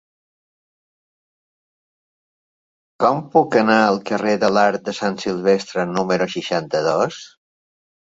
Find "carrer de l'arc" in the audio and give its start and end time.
4.13-4.89